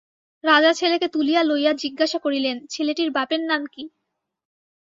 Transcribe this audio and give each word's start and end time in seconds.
রাজা 0.43 0.71
ছেলেকে 0.73 1.07
তুলিয়া 1.07 1.41
লইয়া 1.43 1.71
জিজ্ঞাসা 1.81 2.17
করিলেন, 2.19 2.55
ছেলেটির 2.69 3.09
বাপের 3.11 3.41
নাম 3.45 3.61
কী। 3.73 3.83